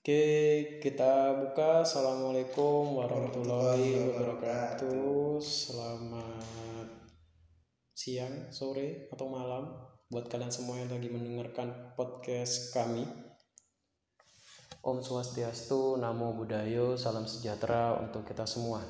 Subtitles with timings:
[0.00, 1.84] Oke, kita buka.
[1.84, 5.36] Assalamualaikum warahmatullahi wabarakatuh.
[5.44, 6.88] Selamat
[7.92, 9.68] siang, sore, atau malam
[10.08, 13.04] buat kalian semua yang lagi mendengarkan podcast kami.
[14.80, 18.80] Om Swastiastu, Namo Buddhayo, salam sejahtera untuk kita semua.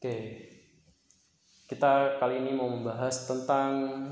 [0.00, 0.16] Oke,
[1.68, 4.08] kita kali ini mau membahas tentang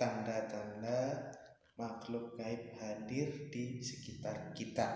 [0.00, 1.36] tanda-tanda
[1.80, 4.88] makhluk gaib hadir di sekitar kita.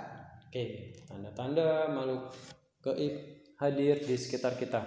[0.45, 2.37] Oke, tanda-tanda makhluk
[2.85, 3.15] gaib
[3.57, 4.85] hadir di sekitar kita.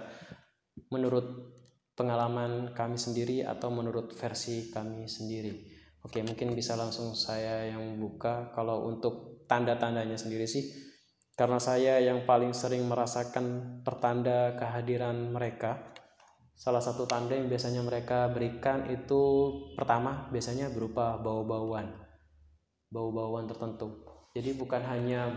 [0.94, 1.58] Menurut
[1.98, 5.74] pengalaman kami sendiri atau menurut versi kami sendiri.
[6.06, 8.54] Oke, mungkin bisa langsung saya yang buka.
[8.54, 10.70] Kalau untuk tanda-tandanya sendiri sih,
[11.34, 15.97] karena saya yang paling sering merasakan pertanda kehadiran mereka.
[16.58, 19.22] Salah satu tanda yang biasanya mereka berikan itu
[19.78, 21.86] pertama biasanya berupa bau-bauan.
[22.90, 24.02] Bau-bauan tertentu.
[24.34, 25.30] Jadi bukan hanya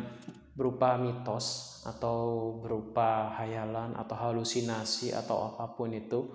[0.58, 6.26] berupa mitos atau berupa hayalan atau halusinasi atau apa pun itu.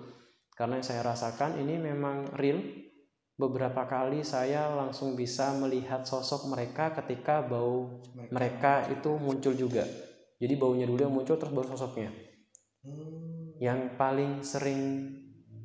[0.55, 2.63] Karena yang saya rasakan ini memang real.
[3.37, 9.83] Beberapa kali saya langsung bisa melihat sosok mereka ketika bau mereka itu muncul juga.
[10.39, 12.09] Jadi baunya dulu yang muncul terus baru sosoknya.
[12.81, 15.13] Hmm yang paling sering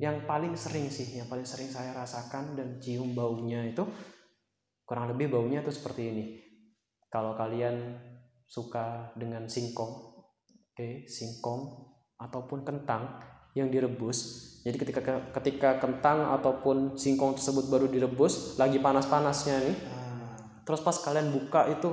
[0.01, 3.87] yang paling sering sih yang paling sering saya rasakan dan cium baunya itu
[4.83, 6.25] kurang lebih baunya tuh seperti ini
[7.13, 8.01] kalau kalian
[8.49, 13.21] suka dengan singkong oke okay, singkong ataupun kentang
[13.53, 15.01] yang direbus jadi ketika
[15.41, 20.35] ketika kentang ataupun singkong tersebut baru direbus lagi panas-panasnya nih ah.
[20.65, 21.93] terus pas kalian buka itu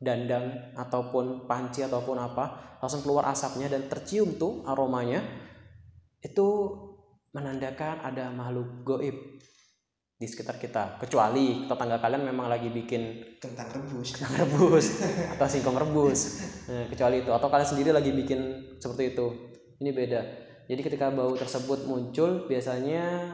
[0.00, 5.20] dandang ataupun panci ataupun apa langsung keluar asapnya dan tercium tuh aromanya
[6.24, 6.48] itu
[7.36, 9.16] menandakan ada makhluk goib
[10.20, 11.00] di sekitar kita.
[11.00, 14.12] Kecuali tetangga kalian memang lagi bikin kentang rebus.
[14.12, 14.86] kentang rebus
[15.32, 16.20] atau singkong rebus.
[16.68, 17.32] Nah, kecuali itu.
[17.32, 18.40] Atau kalian sendiri lagi bikin
[18.76, 19.26] seperti itu.
[19.80, 20.20] Ini beda.
[20.68, 23.32] Jadi ketika bau tersebut muncul biasanya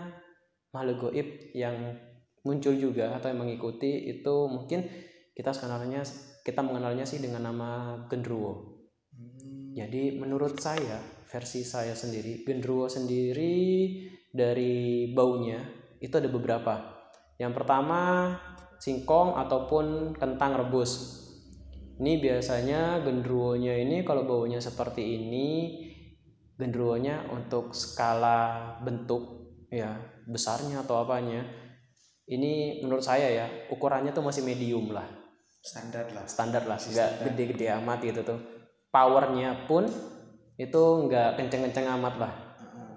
[0.71, 1.27] makhluk goib
[1.59, 1.99] yang
[2.47, 4.87] muncul juga atau yang mengikuti itu mungkin
[5.35, 6.07] kita sebenarnya
[6.47, 8.87] kita mengenalnya sih dengan nama gendruwo.
[9.11, 9.75] Hmm.
[9.75, 13.91] Jadi menurut saya versi saya sendiri gendruwo sendiri
[14.31, 15.59] dari baunya
[15.99, 17.03] itu ada beberapa.
[17.43, 18.01] Yang pertama
[18.79, 21.19] singkong ataupun kentang rebus.
[21.99, 25.49] Ini biasanya gendruwonya ini kalau baunya seperti ini
[26.55, 29.99] gendruwonya untuk skala bentuk ya
[30.29, 31.43] besarnya atau apanya
[32.29, 35.26] ini menurut saya ya ukurannya tuh masih medium lah
[35.67, 36.25] standar lah.
[36.31, 38.39] Standar lah nggak gede-gede amat gitu tuh.
[38.95, 39.91] Powernya pun
[40.55, 42.33] itu nggak kenceng-kenceng amat lah.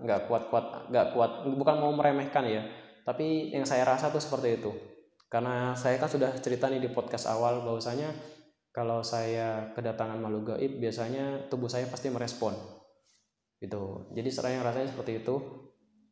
[0.06, 2.63] Nggak kuat-kuat nggak kuat bukan mau meremehkan ya
[3.09, 4.69] tapi yang saya rasa tuh seperti itu.
[5.34, 8.13] Karena saya kan sudah cerita nih di podcast awal bahwasanya
[8.69, 12.53] kalau saya kedatangan makhluk gaib biasanya tubuh saya pasti merespon.
[13.57, 14.13] Gitu.
[14.13, 15.36] Jadi saya rasanya seperti itu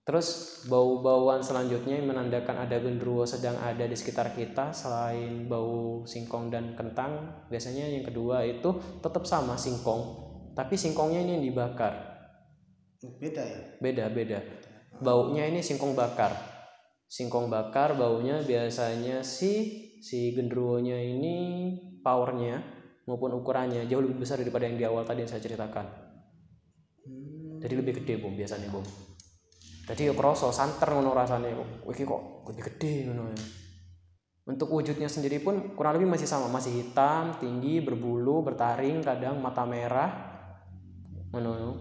[0.08, 6.48] Terus bau-bauan selanjutnya yang menandakan ada genderuwo sedang ada di sekitar kita selain bau singkong
[6.48, 8.72] dan kentang, biasanya yang kedua itu
[9.04, 10.16] tetap sama singkong,
[10.56, 11.92] tapi singkongnya ini yang dibakar.
[13.20, 13.60] Beda ya?
[13.84, 14.40] Beda, beda.
[15.04, 16.32] Baunya ini singkong bakar.
[17.12, 21.36] Singkong bakar baunya biasanya si si genderuwonya ini
[22.00, 22.64] powernya
[23.12, 25.84] maupun ukurannya jauh lebih besar daripada yang di awal tadi yang saya ceritakan.
[27.60, 28.88] Jadi lebih gede bom biasanya bom
[29.88, 31.56] jadi ya kroso santer ngono rasane.
[31.88, 32.22] Iki kok
[32.52, 33.40] gede-gede ngono ya.
[34.48, 39.64] Untuk wujudnya sendiri pun kurang lebih masih sama masih hitam tinggi berbulu bertaring kadang mata
[39.64, 40.12] merah
[41.32, 41.52] ngono.
[41.56, 41.72] Ya.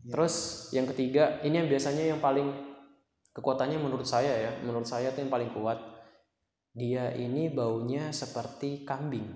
[0.00, 2.50] terus yang ketiga ini yang biasanya yang paling
[3.30, 5.78] kekuatannya menurut saya ya menurut saya itu yang paling kuat.
[6.70, 9.26] Dia ini baunya seperti kambing.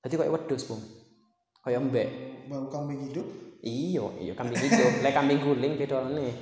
[0.00, 0.80] Jadi kayak wedus bung.
[1.60, 2.08] Kayak mbek.
[2.48, 3.28] bau kambing hidup?
[3.60, 5.04] Iyo iyo kambing hidup.
[5.04, 6.32] Lek kambing guling beda nih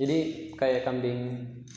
[0.00, 1.18] jadi kayak kambing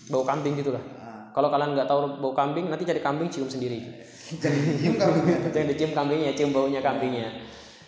[0.07, 0.81] bau kambing gitulah.
[1.01, 1.31] Ah.
[1.35, 3.83] kalau kalian nggak tahu bau kambing nanti cari kambing cium sendiri.
[4.81, 5.37] Cium kambingnya.
[5.53, 7.29] Jangan dicium kambingnya cium baunya kambingnya.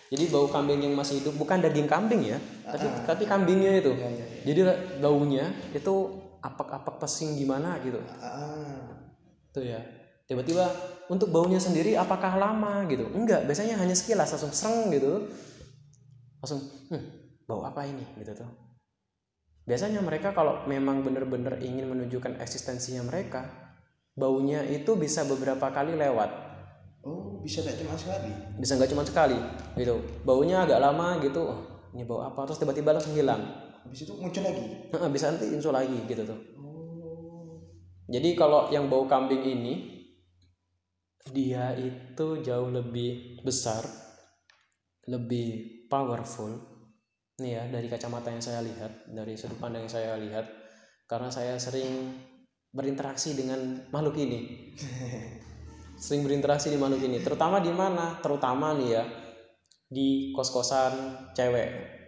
[0.08, 3.04] Jadi bau kambing yang masih hidup bukan daging kambing ya tapi ah.
[3.08, 3.92] tapi kambingnya itu.
[3.96, 4.40] Ya, ya, ya.
[4.52, 4.60] jadi
[5.00, 5.94] baunya itu
[6.44, 8.00] apak-apak pesing gimana gitu.
[8.20, 9.08] Ah.
[9.52, 9.80] tuh ya.
[10.28, 10.68] Tiba-tiba
[11.08, 13.08] untuk baunya sendiri apakah lama gitu?
[13.16, 15.24] Enggak biasanya hanya sekilas langsung sereng gitu.
[16.44, 16.60] Langsung
[16.92, 17.04] hmm,
[17.48, 18.04] bau apa ini?
[18.20, 18.67] gitu tuh
[19.68, 23.44] Biasanya mereka kalau memang benar-benar ingin menunjukkan eksistensinya mereka,
[24.16, 26.30] baunya itu bisa beberapa kali lewat.
[27.04, 28.32] Oh, bisa nggak cuma sekali?
[28.56, 29.36] Bisa nggak cuma sekali,
[29.76, 30.00] gitu.
[30.24, 31.44] Baunya agak lama gitu.
[31.44, 31.60] Oh,
[31.92, 32.48] ini bau apa?
[32.48, 33.44] Terus tiba-tiba langsung hilang.
[33.84, 34.64] Habis itu muncul lagi.
[35.12, 36.38] bisa nanti muncul lagi gitu tuh.
[36.56, 37.60] Oh.
[38.08, 39.74] Jadi kalau yang bau kambing ini
[41.28, 43.84] dia itu jauh lebih besar,
[45.08, 46.67] lebih powerful.
[47.38, 50.46] Nih ya, dari kacamata yang saya lihat, dari sudut pandang yang saya lihat,
[51.06, 52.18] karena saya sering
[52.74, 54.74] berinteraksi dengan makhluk ini.
[56.02, 58.18] sering berinteraksi di makhluk ini, terutama di mana?
[58.18, 59.04] Terutama nih ya,
[59.86, 61.98] di kos-kosan cewek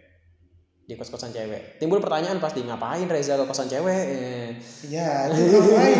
[0.91, 1.79] di kos-kosan cewek.
[1.79, 4.59] Timbul pertanyaan pasti ngapain Reza ke kosan cewek?
[4.91, 5.97] Ya, ngapain?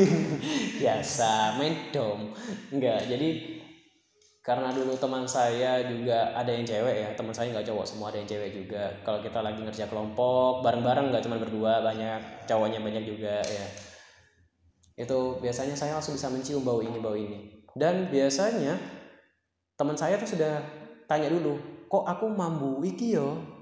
[0.80, 2.32] Biasa main dom.
[2.72, 3.59] Enggak, jadi
[4.40, 8.18] karena dulu teman saya juga ada yang cewek ya teman saya nggak cowok semua ada
[8.24, 13.04] yang cewek juga kalau kita lagi ngerja kelompok bareng-bareng nggak cuma berdua banyak cowoknya banyak
[13.04, 13.66] juga ya
[14.96, 18.80] itu biasanya saya langsung bisa mencium bau ini bau ini dan biasanya
[19.76, 20.64] teman saya tuh sudah
[21.04, 23.60] tanya dulu kok aku mambu iki yo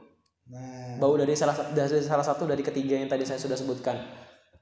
[0.49, 0.97] Nah.
[0.97, 4.01] Bau dari salah dari salah satu dari ketiga yang tadi saya sudah sebutkan.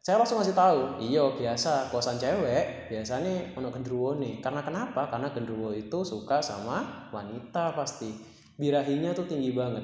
[0.02, 4.38] Saya langsung ngasih tahu, iyo biasa kosan cewek biasanya ono gendruwo nih.
[4.38, 5.10] Karena kenapa?
[5.10, 8.14] Karena gendruwo itu suka sama wanita pasti.
[8.56, 9.82] Birahinya tuh tinggi banget.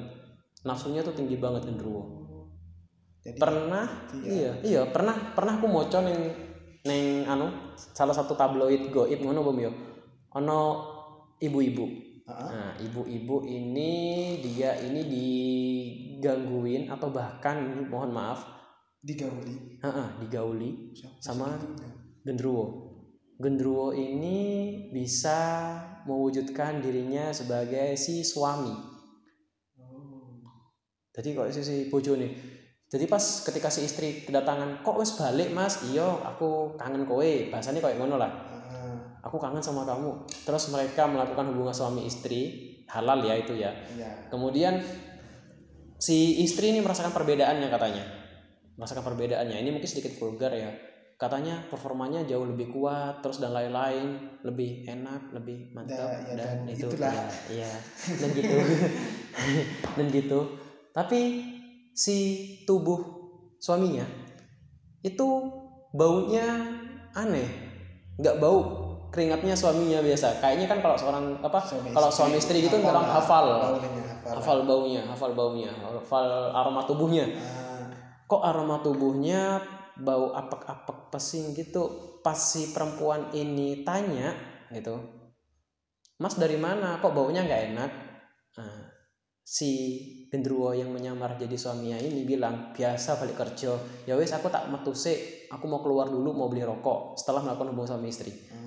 [0.63, 2.23] Nafsunya tuh tinggi banget gendruwo.
[3.23, 3.87] Jadi, pernah
[4.19, 4.27] iya.
[4.27, 6.19] iya iya pernah pernah aku mocon neng
[6.83, 7.47] neng anu
[7.79, 9.71] salah satu tabloid goib ngono bom yo
[10.35, 10.59] ono
[11.39, 13.91] ibu-ibu Nah, ibu-ibu ini
[14.39, 18.62] dia ini digangguin atau bahkan mohon maaf
[19.03, 19.83] digauli.
[19.83, 21.47] Uh, digauli Siapa sama
[22.23, 22.95] gendruwo.
[23.35, 24.39] Gendruwo ini
[24.95, 25.75] bisa
[26.07, 28.71] mewujudkan dirinya sebagai si suami.
[29.77, 30.39] Oh.
[31.11, 32.31] Jadi kok si, si bojo nih.
[32.87, 35.81] Jadi pas ketika si istri kedatangan, kok wes balik mas?
[35.91, 37.31] Iyo, aku kangen kowe.
[37.51, 38.53] Bahasanya kayak ngono lah
[39.23, 44.27] aku kangen sama kamu terus mereka melakukan hubungan suami istri halal ya itu ya, ya.
[44.27, 44.83] kemudian
[45.97, 48.03] si istri ini merasakan perbedaannya katanya
[48.77, 49.57] merasakan perbedaannya.
[49.61, 50.71] Ini mungkin sedikit vulgar ya.
[51.13, 56.67] Katanya performanya jauh lebih kuat terus dan lain-lain lebih enak lebih mantap da, ya, dan,
[56.67, 56.87] dan itu.
[56.89, 57.13] itulah.
[57.13, 57.71] ya, ya
[58.19, 58.55] dan gitu.
[59.97, 60.39] Dan gitu.
[60.93, 61.21] Tapi
[61.93, 62.17] si
[62.65, 63.01] tubuh
[63.61, 64.03] suaminya
[65.05, 65.27] itu
[65.93, 66.45] baunya
[67.13, 67.49] aneh.
[68.17, 68.83] Nggak bau
[69.13, 70.41] keringatnya suaminya biasa.
[70.41, 73.47] Kayaknya kan kalau seorang apa suami kalau suami istri gitu hafal, hafal,
[74.25, 77.29] hafal baunya, hafal baunya, hafal aroma tubuhnya.
[77.29, 77.62] Ah.
[78.29, 79.61] Kok aroma tubuhnya
[79.99, 82.15] bau apek-apek pesing gitu.
[82.23, 84.31] Pas si perempuan ini tanya
[84.71, 84.95] gitu,
[86.23, 87.03] Mas dari mana?
[87.03, 87.91] Kok baunya nggak enak?
[88.57, 88.79] Nah,
[89.43, 89.71] si
[90.31, 93.75] gendruwo yang menyamar jadi suaminya ini bilang biasa balik kerja
[94.07, 94.95] ya wes aku tak metu
[95.51, 98.63] aku mau keluar dulu mau beli rokok setelah melakukan hubungan suami istri hmm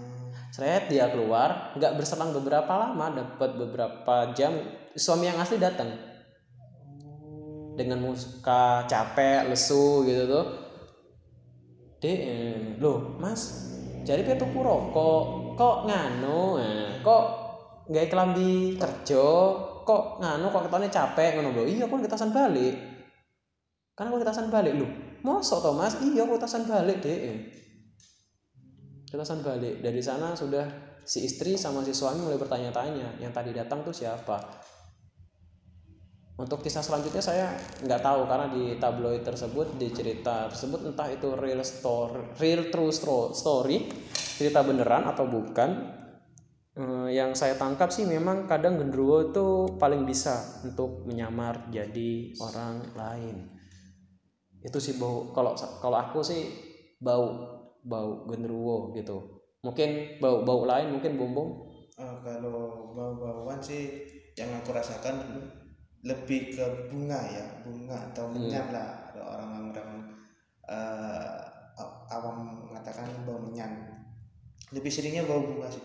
[0.56, 4.56] Seret dia keluar, nggak berselang beberapa lama, dapat beberapa jam,
[4.96, 6.05] suami yang asli datang
[7.76, 10.46] dengan muka capek, lesu gitu tuh.
[12.00, 13.72] Dek, eh, loh mas,
[14.04, 17.24] jadi tuh rokok, kok nganu, eh, kok
[17.88, 19.26] nggak kelambi kerja,
[19.86, 21.66] kok nganu, kok ketone capek ngono loh.
[21.68, 22.74] Iya, kok kita balik.
[23.96, 24.90] Karena kok kita balik loh.
[25.24, 27.18] Mosok toh mas, iya kok kita balik deh
[29.06, 30.66] Ketasan balik dari sana sudah
[31.06, 34.42] si istri sama si suami mulai bertanya-tanya yang tadi datang tuh siapa
[36.36, 41.32] untuk kisah selanjutnya saya nggak tahu karena di tabloid tersebut di cerita tersebut entah itu
[41.32, 42.92] real story real true
[43.32, 43.88] story
[44.36, 45.96] cerita beneran atau bukan
[46.76, 49.46] eh, yang saya tangkap sih memang kadang gendruwo itu
[49.80, 53.36] paling bisa untuk menyamar jadi orang lain.
[54.60, 56.52] Itu sih bau kalau kalau aku sih
[57.00, 57.32] bau
[57.80, 59.40] bau genderuwo gitu.
[59.64, 61.64] Mungkin bau bau lain mungkin bumbung.
[61.96, 64.04] Uh, kalau bau bauan sih
[64.36, 65.16] yang aku rasakan
[66.04, 68.74] lebih ke bunga ya bunga atau menyan hmm.
[68.74, 68.88] lah.
[69.12, 69.90] Ada orang-orang
[70.68, 71.38] uh,
[72.12, 73.72] awam mengatakan bau menyan
[74.74, 75.82] lebih seringnya bau bunga sih.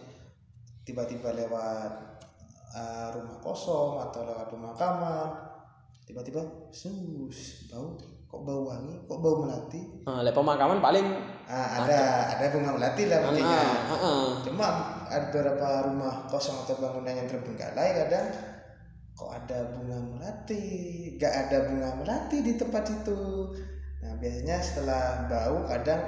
[0.84, 1.91] Tiba-tiba lewat
[2.74, 5.30] uh, rumah kosong atau lewat rumah kamar
[6.03, 7.96] tiba-tiba sus bau.
[8.32, 8.96] Kok bau wangi?
[9.12, 10.08] Kok bau melati?
[10.08, 11.03] Ah, lek pemakaman paling
[11.51, 12.00] ah, ada,
[12.32, 12.39] ada.
[12.39, 14.27] ada bunga melati lah buktinya ah, ah, ah.
[14.39, 14.68] cuma
[15.12, 18.27] ada beberapa rumah kosong atau bangunan yang terbengkalai kadang
[19.15, 20.63] kok ada bunga melati?
[21.20, 23.51] Gak ada bunga melati di tempat itu.
[24.01, 26.01] Nah biasanya setelah bau kadang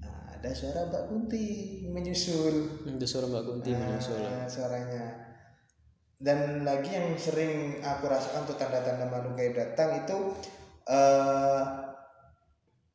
[0.00, 1.44] nah, ada suara Mbak Kunti
[1.92, 2.86] menyusul.
[2.88, 4.20] Ada suara Mbak Kunti nah, menyusul.
[4.48, 5.04] suaranya.
[6.16, 10.32] Dan lagi yang sering aku rasakan untuk tanda-tanda makhluk gaib datang itu
[10.88, 11.62] uh,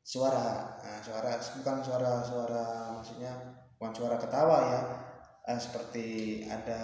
[0.02, 0.74] suara.
[0.82, 2.66] Nah, suara bukan suara suara
[2.98, 3.30] maksudnya
[3.78, 4.82] bukan suara ketawa ya.
[5.46, 6.82] Uh, seperti ada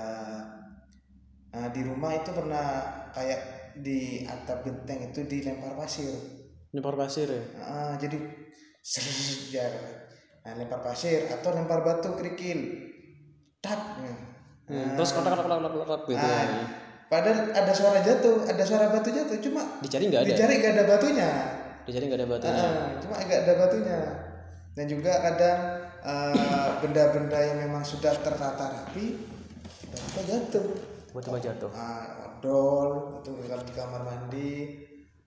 [1.59, 2.67] uh, di rumah itu pernah
[3.11, 6.15] kayak di atap genteng itu dilempar pasir.
[6.71, 7.43] Lempar pasir ya?
[7.59, 8.19] Uh, jadi
[9.53, 9.67] ya
[10.47, 12.61] nah, lempar pasir atau lempar batu kerikil.
[13.59, 13.81] Tak.
[13.99, 14.19] Nah.
[14.69, 16.65] Hmm, terus kotak kotak kotak kotak gitu Nah, ya.
[17.09, 20.29] padahal ada suara jatuh ada suara batu jatuh cuma dicari nggak ada?
[20.29, 21.31] dicari nggak ada batunya.
[21.89, 22.67] Dicari nggak ada batunya.
[22.69, 23.99] Ah, cuma nggak ada batunya.
[24.77, 25.61] Dan juga kadang
[26.05, 29.17] eh, benda-benda yang memang sudah tertata rapi
[29.81, 31.71] tiba-tiba jatuh tiba-tiba jatuh?
[31.71, 34.55] Ah, odol itu kalau di kamar mandi.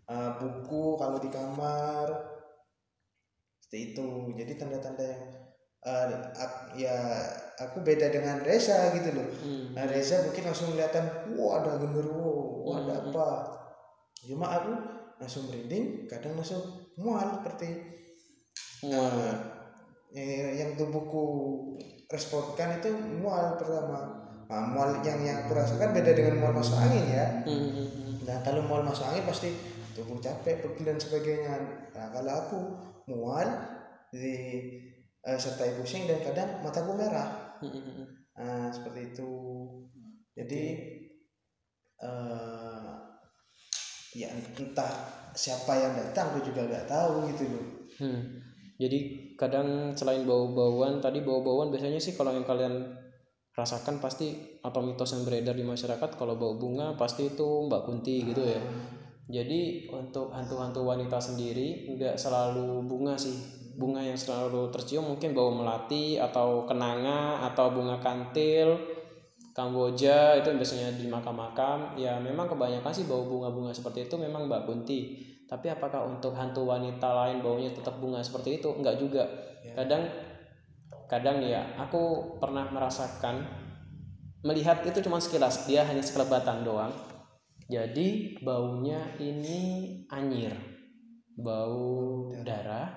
[0.05, 2.07] Ah, buku kalau di kamar.
[3.59, 4.07] Seperti itu.
[4.35, 5.09] Jadi tanda-tanda
[5.81, 6.93] yang ak- ya
[7.57, 9.25] aku beda dengan Reza gitu loh.
[9.41, 9.73] Hmm.
[9.73, 13.09] nah, Reza mungkin langsung kelihatan wah ada genderuwo wah ada Hmm.
[13.09, 13.27] apa?
[14.21, 14.71] Cuma aku
[15.17, 16.61] langsung merinding kadang langsung
[17.01, 17.81] mual seperti
[18.85, 19.33] Wah.
[20.11, 21.23] eh, yang tubuhku
[22.05, 24.20] responkan itu mual pertama
[24.51, 28.01] nah, mual yang yang aku rasakan beda dengan mual masuk angin ya Hmm.
[28.21, 29.49] Nah kalau mual masuk angin pasti
[29.97, 31.55] tubuh capek, pegel dan sebagainya.
[31.91, 32.59] Nah kalau aku
[33.09, 33.47] mual
[34.13, 34.35] di
[35.21, 37.57] eh, sertai pusing dan kadang mataku merah.
[37.59, 38.07] Hmm.
[38.37, 39.31] Nah seperti itu.
[40.37, 40.63] Jadi
[42.01, 42.91] eh
[44.11, 44.91] ya entah
[45.31, 47.65] siapa yang datang aku juga nggak tahu gitu loh.
[47.99, 48.21] Hmm.
[48.81, 48.99] Jadi
[49.37, 52.81] kadang selain bau-bauan tadi bau-bauan biasanya sih kalau yang kalian
[53.51, 58.15] rasakan pasti atau mitos yang beredar di masyarakat kalau bau bunga pasti itu Mbak Kunti
[58.23, 58.61] gitu ya.
[59.31, 63.35] Jadi untuk hantu-hantu wanita sendiri nggak selalu bunga sih.
[63.71, 68.75] Bunga yang selalu tercium mungkin bau melati atau kenanga atau bunga kantil,
[69.51, 71.99] Kamboja itu biasanya di makam-makam.
[71.99, 74.99] Ya memang kebanyakan sih bau bunga-bunga seperti itu memang Mbak Kunti.
[75.43, 78.71] Tapi apakah untuk hantu wanita lain baunya tetap bunga seperti itu?
[78.71, 79.27] Enggak juga.
[79.59, 79.75] Ya.
[79.75, 80.07] Kadang
[81.11, 83.43] kadang ya aku pernah merasakan
[84.47, 86.95] melihat itu cuma sekilas dia hanya sekelebatan doang.
[87.67, 89.59] Jadi baunya ini
[90.07, 90.55] anyir.
[91.35, 92.91] Bau darah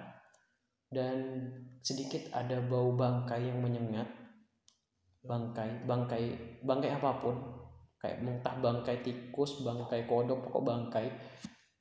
[0.91, 1.43] dan
[1.83, 4.07] sedikit ada bau bangkai yang menyengat.
[5.27, 6.25] Bangkai bangkai
[6.63, 7.35] bangkai apa pun.
[7.99, 11.07] Kayak mentah bangkai tikus bangkai kodok pokok bangkai.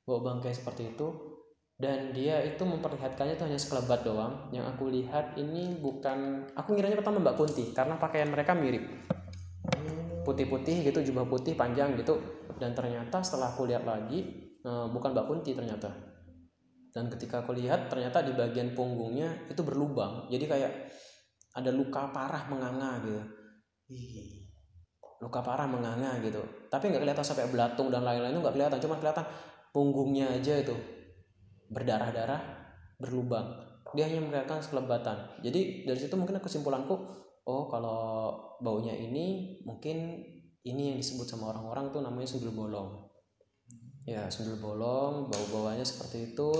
[0.02, 1.33] Bau bangkai seperti itu
[1.74, 4.46] dan dia itu memperlihatkannya itu hanya sekelebat doang.
[4.54, 8.86] Yang aku lihat ini bukan aku ngiranya pertama Mbak Kunti karena pakaian mereka mirip.
[10.22, 12.22] Putih-putih gitu jubah putih panjang gitu.
[12.62, 14.22] Dan ternyata setelah aku lihat lagi
[14.62, 15.90] eh, bukan Mbak Kunti ternyata.
[16.94, 20.30] Dan ketika aku lihat ternyata di bagian punggungnya itu berlubang.
[20.30, 20.72] Jadi kayak
[21.58, 23.22] ada luka parah menganga gitu.
[25.18, 26.38] Luka parah menganga gitu.
[26.70, 29.26] Tapi nggak kelihatan sampai belatung dan lain-lain itu nggak kelihatan cuma kelihatan
[29.74, 30.94] punggungnya aja itu
[31.74, 32.40] berdarah-darah
[33.02, 33.58] berlubang.
[33.94, 35.42] Dia hanya memperlihatkan sekelebatan.
[35.42, 36.94] Jadi dari situ mungkin kesimpulanku
[37.44, 40.22] oh kalau baunya ini mungkin
[40.64, 43.10] ini yang disebut sama orang-orang tuh namanya sundul bolong.
[44.04, 46.50] Ya sundul bolong bau bauannya seperti itu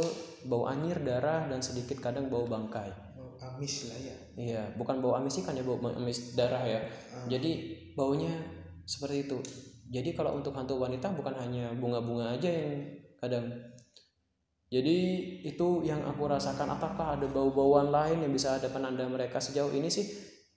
[0.45, 2.93] bau anyir darah dan sedikit kadang bau bangkai.
[3.17, 4.17] Oh, amis lah ya.
[4.37, 6.81] iya bukan bau amis ikan ya bau amis darah ya.
[7.13, 7.51] Ah, jadi
[7.97, 8.31] baunya
[8.85, 9.39] seperti itu.
[9.89, 12.81] Jadi kalau untuk hantu wanita bukan hanya bunga-bunga aja yang
[13.21, 13.45] kadang
[14.75, 14.97] jadi
[15.47, 19.87] itu yang aku rasakan apakah ada bau-bauan lain yang bisa ada penanda mereka sejauh ini
[19.87, 20.03] sih?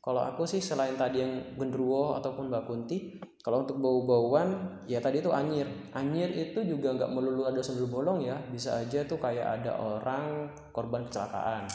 [0.02, 5.22] Kalau aku sih selain tadi yang genderuwo ataupun mbak kunti kalau untuk bau-bauan ya tadi
[5.22, 5.70] itu anyir.
[5.94, 8.42] Anyir itu juga nggak melulu ada sundul bolong ya.
[8.50, 11.70] Bisa aja tuh kayak ada orang korban kecelakaan.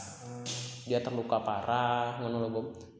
[0.83, 2.51] Dia terluka parah ngono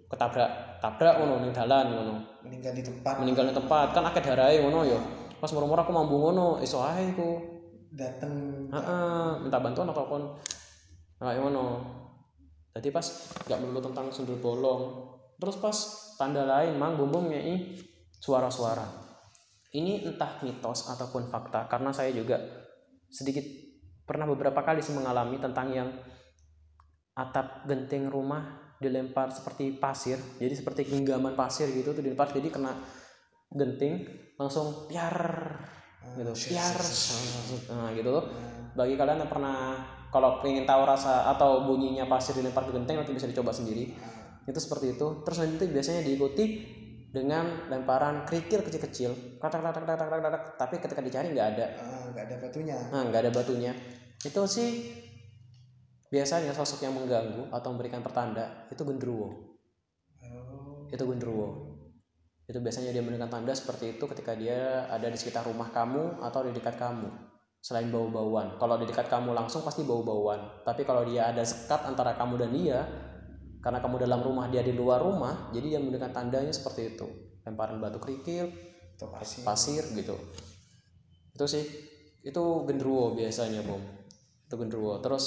[0.08, 2.16] ketabrak tabrak ngono ning dalan ngono.
[2.48, 3.20] Meninggal di tempat.
[3.20, 3.92] Meninggal di tempat.
[3.92, 5.02] Kan akeh darahe ngono ya.
[5.42, 7.52] Pas murmur aku mambu ngono iso ae iku
[7.94, 8.34] datang
[8.74, 10.22] heeh minta bantuan ataupun
[11.22, 11.66] kayak ngono.
[12.74, 13.06] Jadi pas
[13.46, 15.78] nggak melulu tentang sundul bolong terus pas
[16.18, 17.78] tanda lain mang bumbung ngei
[18.18, 18.86] suara-suara.
[19.74, 22.42] Ini entah mitos ataupun fakta karena saya juga
[23.10, 23.46] sedikit
[24.10, 25.90] pernah beberapa kali sih mengalami tentang yang
[27.14, 30.18] atap genting rumah dilempar seperti pasir.
[30.42, 32.74] Jadi seperti genggaman pasir gitu tuh dilempar jadi kena
[33.54, 34.10] genting
[34.42, 35.62] langsung piar
[36.17, 36.31] gitu.
[36.53, 36.75] piar
[37.74, 38.25] nah gitu loh.
[38.74, 43.13] Bagi kalian yang pernah kalau ingin tahu rasa atau bunyinya pasir dilempar ke genteng nanti
[43.13, 43.93] bisa dicoba sendiri.
[44.45, 45.07] Itu seperti itu.
[45.25, 46.45] Terus nanti biasanya diikuti
[47.13, 49.41] dengan lemparan kerikil kecil-kecil.
[49.41, 51.65] Tapi ketika dicari nggak ada.
[51.77, 52.77] Ah, nggak ada batunya.
[52.89, 53.72] Nah nggak ada batunya.
[54.25, 54.69] Itu sih
[56.13, 59.57] biasanya sosok yang mengganggu atau memberikan pertanda itu genderuwo
[60.22, 61.73] oh, itu genderuwo
[62.44, 66.44] itu biasanya dia memberikan tanda seperti itu ketika dia ada di sekitar rumah kamu atau
[66.44, 67.08] di dekat kamu
[67.64, 68.60] selain bau-bauan.
[68.60, 72.52] Kalau di dekat kamu langsung pasti bau-bauan tapi kalau dia ada sekat antara kamu dan
[72.52, 72.80] dia
[73.64, 77.08] karena kamu dalam rumah dia di luar rumah jadi dia memberikan tandanya seperti itu.
[77.48, 78.52] Lemparan batu kerikil
[79.00, 79.44] atau pasir.
[79.48, 80.16] pasir gitu.
[81.32, 81.64] Itu sih
[82.24, 83.80] itu genderuwo biasanya bom
[84.48, 85.00] itu genderuwo.
[85.00, 85.26] Terus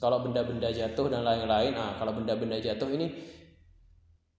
[0.00, 3.12] kalau benda-benda jatuh dan lain-lain ah kalau benda-benda jatuh ini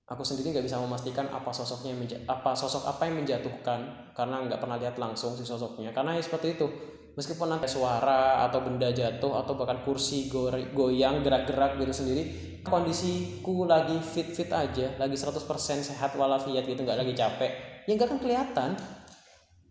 [0.05, 1.97] aku sendiri nggak bisa memastikan apa sosoknya
[2.29, 5.89] apa sosok apa yang menjatuhkan karena nggak pernah lihat langsung si sosoknya.
[5.93, 6.67] Karena ya seperti itu.
[7.15, 10.27] Meskipun nanti suara atau benda jatuh atau bahkan kursi
[10.75, 12.23] goyang gerak-gerak gitu sendiri
[12.59, 15.39] kondisiku lagi fit-fit aja lagi 100%
[15.79, 17.51] sehat walafiat gitu nggak lagi capek
[17.87, 18.69] ya nggak akan kelihatan.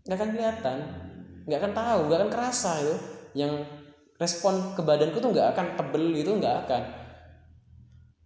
[0.09, 0.79] Nggak akan kelihatan.
[1.45, 2.97] Nggak akan tahu nggak akan kerasa itu.
[3.37, 3.53] Yang
[4.17, 6.83] respon ke badanku tuh nggak akan tebel gitu nggak akan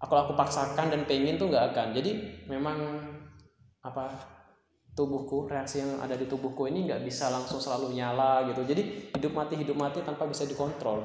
[0.07, 1.91] kalau aku paksakan dan pengen tuh nggak akan.
[1.91, 2.79] Jadi memang
[3.83, 4.15] apa
[4.95, 8.63] tubuhku reaksi yang ada di tubuhku ini nggak bisa langsung selalu nyala gitu.
[8.63, 11.03] Jadi hidup mati hidup mati tanpa bisa dikontrol.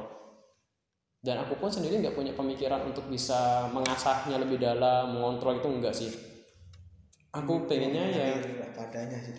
[1.24, 5.96] Dan aku pun sendiri nggak punya pemikiran untuk bisa mengasahnya lebih dalam mengontrol itu enggak
[5.96, 6.12] sih.
[7.34, 8.28] Aku pengennya ya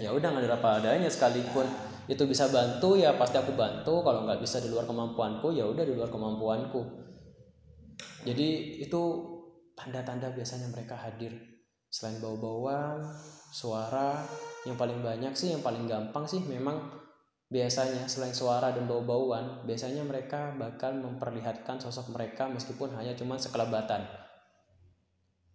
[0.03, 1.63] ya udah nggak ada apa adanya sekalipun
[2.11, 4.03] itu bisa bantu ya pasti aku bantu.
[4.03, 6.83] Kalau nggak bisa di luar kemampuanku ya udah di luar kemampuanku.
[8.25, 9.34] Jadi itu
[9.75, 11.35] tanda-tanda biasanya mereka hadir.
[11.91, 13.07] Selain bau-bauan
[13.55, 14.19] suara
[14.67, 16.91] yang paling banyak sih yang paling gampang sih memang
[17.47, 24.03] biasanya selain suara dan bau-bauan biasanya mereka bakal memperlihatkan sosok mereka meskipun hanya cuma sekelebatan.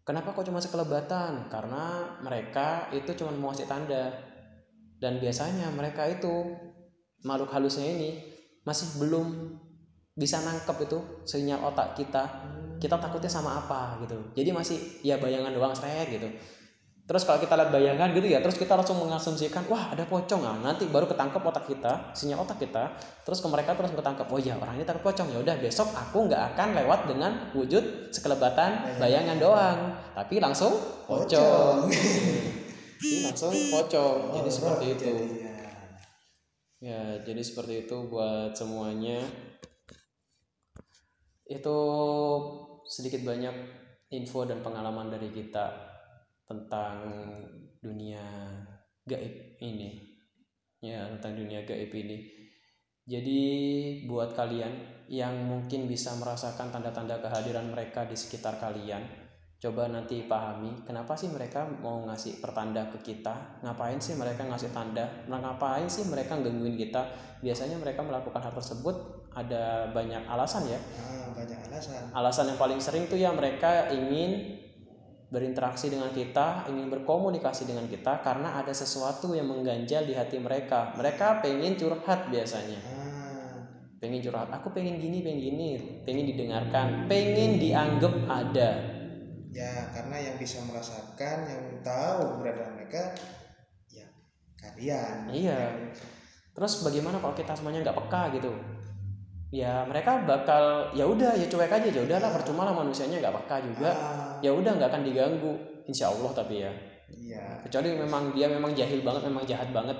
[0.08, 1.52] Kenapa kok cuma sekelebatan?
[1.52, 4.10] Karena mereka itu cuma mau kasih tanda.
[4.98, 6.56] Dan biasanya mereka itu
[7.24, 8.12] makhluk halusnya ini
[8.64, 9.60] masih belum
[10.16, 12.24] bisa nangkep itu sinyal otak kita
[12.80, 14.16] kita takutnya sama apa gitu.
[14.34, 16.26] Jadi masih ya bayangan doang seret gitu.
[17.10, 20.62] Terus kalau kita lihat bayangan gitu ya terus kita langsung mengasumsikan wah ada pocong ah
[20.62, 22.94] nanti baru ketangkep otak kita sinyal otak kita
[23.26, 24.30] terus ke mereka terus ketangkep.
[24.30, 25.26] Oh ya orang ini takut pocong.
[25.34, 29.42] Ya udah besok aku nggak akan lewat dengan wujud sekelebatan bayangan.
[29.42, 29.80] doang.
[30.14, 30.70] Tapi langsung
[31.10, 31.90] pocong.
[33.02, 34.38] Jadi langsung pocong.
[34.38, 35.12] Jadi oh, seperti itu.
[36.80, 39.20] ya jadi seperti itu buat semuanya.
[41.44, 41.78] Itu
[42.90, 43.54] sedikit banyak
[44.10, 45.70] info dan pengalaman dari kita
[46.50, 47.06] tentang
[47.78, 48.26] dunia
[49.06, 50.18] gaib ini.
[50.82, 52.26] Ya tentang dunia gaib ini.
[53.06, 53.40] Jadi
[54.10, 60.88] buat kalian yang mungkin bisa merasakan tanda-tanda kehadiran mereka di sekitar kalian coba nanti pahami
[60.88, 63.60] kenapa sih mereka mau ngasih pertanda ke kita?
[63.60, 65.28] Ngapain sih mereka ngasih tanda?
[65.28, 67.12] Nah, ngapain sih mereka gangguin kita?
[67.44, 70.80] Biasanya mereka melakukan hal tersebut ada banyak alasan ya.
[70.98, 72.02] Ah, banyak alasan.
[72.14, 74.58] Alasan yang paling sering tuh ya mereka ingin
[75.30, 80.98] berinteraksi dengan kita ingin berkomunikasi dengan kita karena ada sesuatu yang mengganjal di hati mereka.
[80.98, 82.80] Mereka pengen curhat biasanya.
[82.82, 82.98] Ah.
[84.00, 85.70] pengen curhat aku pengen gini pengen gini.
[86.02, 88.70] Pengen didengarkan pengen dianggap ada.
[89.54, 93.14] Ya karena yang bisa merasakan yang tahu keberadaan mereka
[93.94, 94.10] ya
[94.58, 95.30] kalian.
[95.30, 95.60] Iya.
[96.58, 98.79] Terus bagaimana kalau kita semuanya nggak peka gitu
[99.50, 103.58] ya mereka bakal ya udah ya cuek aja ya udahlah percuma lah manusianya nggak peka
[103.66, 103.92] juga.
[103.92, 104.38] Ah.
[104.46, 105.54] ya udah nggak akan diganggu.
[105.90, 106.72] Insya Allah tapi ya.
[107.10, 107.66] Iya.
[107.66, 109.98] kecuali memang dia memang jahil banget memang jahat banget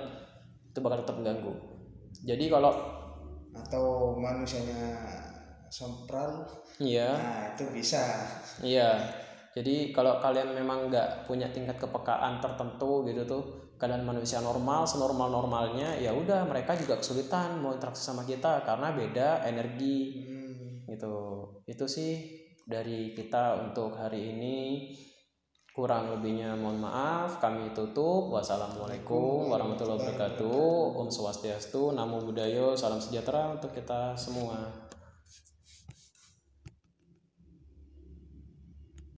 [0.70, 1.52] itu bakal tetap mengganggu
[2.22, 2.72] jadi kalau
[3.50, 4.94] atau manusianya
[5.70, 6.46] sempral
[6.82, 7.14] iya.
[7.14, 8.02] nah itu bisa.
[8.62, 8.98] Iya.
[9.50, 13.42] Jadi kalau kalian memang nggak punya tingkat kepekaan tertentu gitu tuh
[13.80, 18.92] kalian manusia normal senormal normalnya ya udah mereka juga kesulitan mau interaksi sama kita karena
[18.92, 20.28] beda energi.
[20.28, 20.84] Hmm.
[20.84, 21.16] gitu.
[21.64, 24.58] Itu sih dari kita untuk hari ini.
[25.70, 27.40] Kurang lebihnya mohon maaf.
[27.40, 28.28] Kami tutup.
[28.34, 30.98] Wassalamualaikum warahmatullahi wabarakatuh.
[30.98, 34.90] om swastiastu namo buddhayo salam sejahtera untuk kita semua